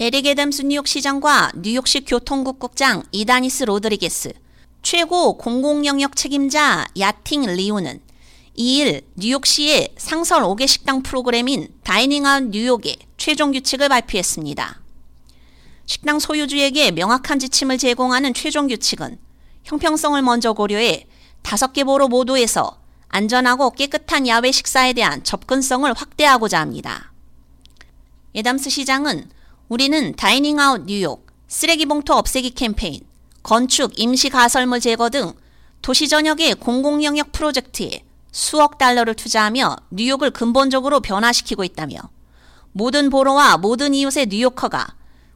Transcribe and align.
에릭 0.00 0.26
애덤스 0.26 0.62
뉴욕 0.62 0.86
시장과 0.86 1.50
뉴욕시 1.56 2.04
교통국 2.04 2.60
국장 2.60 3.02
이다니스 3.10 3.64
로드리게스, 3.64 4.32
최고 4.80 5.36
공공영역 5.36 6.14
책임자 6.14 6.86
야팅 6.96 7.42
리우는 7.42 8.00
2일 8.56 9.02
뉴욕시의 9.16 9.94
상설 9.96 10.44
옥외 10.44 10.68
식당 10.68 11.02
프로그램인 11.02 11.74
다이닝아웃 11.82 12.44
뉴욕의 12.50 12.96
최종 13.16 13.50
규칙을 13.50 13.88
발표했습니다. 13.88 14.80
식당 15.86 16.20
소유주에게 16.20 16.92
명확한 16.92 17.40
지침을 17.40 17.78
제공하는 17.78 18.34
최종 18.34 18.68
규칙은 18.68 19.18
형평성을 19.64 20.22
먼저 20.22 20.52
고려해 20.52 21.08
다섯 21.42 21.72
개 21.72 21.82
borough 21.82 22.06
모두에서 22.06 22.78
안전하고 23.08 23.70
깨끗한 23.70 24.28
야외 24.28 24.52
식사에 24.52 24.92
대한 24.92 25.24
접근성을 25.24 25.92
확대하고자 25.92 26.60
합니다. 26.60 27.12
애담스 28.36 28.70
시장은 28.70 29.36
우리는 29.68 30.14
Dining 30.16 30.58
Out 30.58 30.84
뉴욕, 30.86 31.26
쓰레기 31.46 31.84
봉투 31.84 32.14
없애기 32.14 32.50
캠페인, 32.50 33.00
건축, 33.42 33.98
임시 33.98 34.30
가설물 34.30 34.80
제거 34.80 35.10
등 35.10 35.32
도시 35.82 36.08
전역의 36.08 36.54
공공 36.54 37.04
영역 37.04 37.32
프로젝트에 37.32 38.02
수억 38.32 38.78
달러를 38.78 39.14
투자하며 39.14 39.76
뉴욕을 39.90 40.30
근본적으로 40.30 41.00
변화시키고 41.00 41.64
있다며 41.64 41.98
모든 42.72 43.10
borough와 43.10 43.58
모든 43.58 43.92
이웃의 43.92 44.28
뉴요커가 44.28 44.94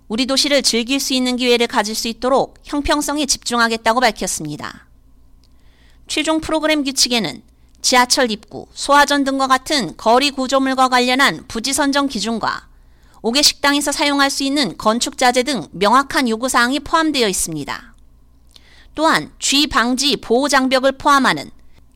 우리 0.09 0.25
도시를 0.25 0.63
즐길 0.63 0.99
수 0.99 1.13
있는 1.13 1.37
기회를 1.37 1.67
가질 1.67 1.95
수 1.95 2.09
있도록 2.09 2.55
형평성에 2.65 3.27
집중하겠다고 3.27 4.01
밝혔습니다. 4.01 4.87
최종 6.07 6.41
프로그램 6.41 6.85
규칙에는 6.85 7.43
지하철 7.83 8.31
입구, 8.31 8.67
소화전 8.73 9.25
등과 9.25 9.47
같은 9.47 9.97
거리 9.97 10.31
구조물과 10.31 10.89
관련한 10.89 11.45
부지 11.49 11.73
선정 11.73 12.09
기준과 12.09 12.72
5개 13.23 13.43
식당에서 13.43 13.93
사용할 13.93 14.31
수 14.31 14.43
있는 14.43 14.77
건축 14.77 15.17
자재 15.17 15.45
등 15.45 15.67
명확한 15.71 16.29
요구 16.29 16.49
사항이 16.49 16.81
포함되어 16.81 17.29
있습니다. 17.29 17.95
또한 18.95 19.33
쥐 19.39 19.67
방지 19.69 20.17
보호 20.17 20.49
장벽을 20.49 20.93
포함하는 20.93 21.51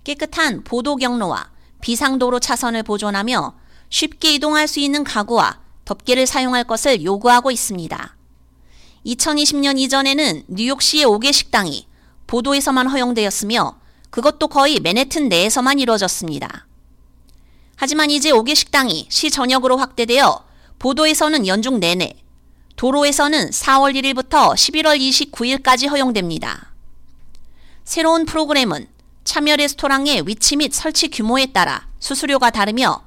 깨끗한 0.05 0.65
보도 0.65 0.97
경로와 0.97 1.51
비상도로 1.81 2.41
차선을 2.41 2.85
보존하며 2.85 3.55
쉽게 3.91 4.35
이동할 4.35 4.69
수 4.69 4.81
있는 4.81 5.05
가구와 5.05 5.61
덮개를 5.85 6.27
사용할 6.27 6.65
것을 6.65 7.05
요구하고 7.05 7.51
있습니다. 7.51 8.17
2020년 9.05 9.79
이전에는 9.79 10.45
뉴욕시의 10.49 11.07
5개 11.07 11.33
식당이 11.33 11.87
보도에서만 12.27 12.89
허용되었으며 12.89 13.79
그것도 14.11 14.49
거의 14.49 14.81
맨해튼 14.81 15.29
내에서만 15.29 15.79
이루어졌습니다. 15.79 16.67
하지만 17.77 18.11
이제 18.11 18.33
5개 18.33 18.55
식당이 18.55 19.07
시 19.11 19.31
전역으로 19.31 19.77
확대되어 19.77 20.46
보도에서는 20.79 21.47
연중 21.47 21.81
내내, 21.81 22.13
도로에서는 22.77 23.51
4월 23.51 23.95
1일부터 23.95 24.55
11월 24.55 24.99
29일까지 24.99 25.89
허용됩니다. 25.89 26.75
새로운 27.85 28.27
프로그램은 28.27 28.87
참여 29.25 29.57
레스토랑의 29.57 30.27
위치 30.27 30.57
및 30.57 30.73
설치 30.73 31.09
규모에 31.09 31.47
따라 31.47 31.89
수수료가 31.99 32.51
다르며 32.51 33.03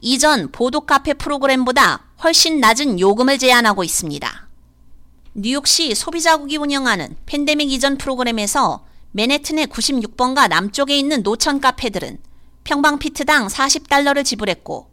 이전 0.00 0.50
보도 0.50 0.80
카페 0.80 1.14
프로그램보다 1.14 2.04
훨씬 2.24 2.60
낮은 2.60 2.98
요금을 2.98 3.38
제한하고 3.38 3.84
있습니다. 3.84 4.48
뉴욕시 5.34 5.94
소비자국이 5.94 6.56
운영하는 6.56 7.16
팬데믹 7.26 7.70
이전 7.72 7.98
프로그램에서 7.98 8.84
맨해튼의 9.12 9.66
96번가 9.66 10.48
남쪽에 10.48 10.96
있는 10.98 11.22
노천 11.22 11.60
카페들은 11.60 12.18
평방 12.64 12.98
피트당 12.98 13.48
40달러를 13.48 14.24
지불했고 14.24 14.91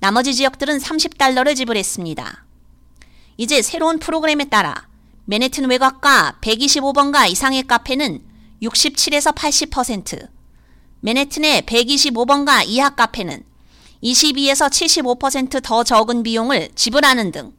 나머지 0.00 0.34
지역들은 0.34 0.78
30달러를 0.78 1.56
지불했습니다. 1.56 2.44
이제 3.36 3.62
새로운 3.62 3.98
프로그램에 3.98 4.44
따라 4.46 4.88
맨해튼 5.24 5.68
외곽과 5.68 6.38
125번가 6.40 7.30
이상의 7.30 7.64
카페는 7.64 8.22
67에서 8.62 9.34
80%, 9.34 10.28
맨해튼의 11.00 11.62
125번가 11.62 12.64
이하 12.66 12.90
카페는 12.90 13.44
22에서 14.02 14.68
75%더 14.70 15.84
적은 15.84 16.22
비용을 16.22 16.70
지불하는 16.74 17.32
등 17.32 17.58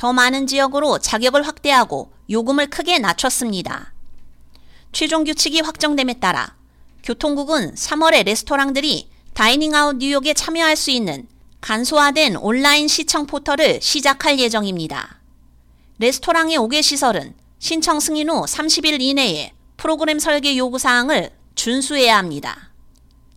더 0.00 0.14
많은 0.14 0.46
지역으로 0.46 0.98
자격을 0.98 1.46
확대하고 1.46 2.10
요금을 2.30 2.70
크게 2.70 3.00
낮췄습니다. 3.00 3.92
최종 4.92 5.24
규칙이 5.24 5.60
확정됨에 5.60 6.14
따라 6.14 6.56
교통국은 7.04 7.74
3월에 7.74 8.24
레스토랑들이 8.24 9.10
Dining 9.34 9.75
Out 9.75 9.96
뉴욕에 9.98 10.32
참여할 10.32 10.76
수 10.76 10.90
있는 10.90 11.28
간소화된 11.60 12.36
온라인 12.36 12.88
신청 12.88 13.26
포털을 13.26 13.80
시작할 13.82 14.38
예정입니다. 14.38 15.20
레스토랑의 15.98 16.56
옥외 16.56 16.82
시설은 16.82 17.34
신청 17.58 18.00
승인 18.00 18.30
후 18.30 18.44
30일 18.44 19.00
이내에 19.00 19.52
프로그램 19.76 20.18
설계 20.18 20.56
요구사항을 20.56 21.30
준수해야 21.54 22.16
합니다. 22.16 22.70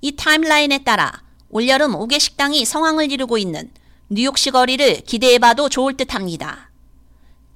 이 0.01 0.15
타임라인에 0.15 0.79
따라 0.79 1.23
올여름 1.49 1.91
옥외 1.93 2.19
식당이 2.19 2.63
성황을 2.65 3.11
이루고 3.11 3.37
있는 3.37 3.71
뉴욕시 4.09 4.51
거리를 4.51 5.01
기대해봐도 5.01 5.69
좋을 5.69 5.97
듯 5.97 6.13
합니다. 6.13 6.71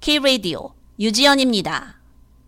K-Radio 0.01 0.73
유지연입니다. 0.99 1.96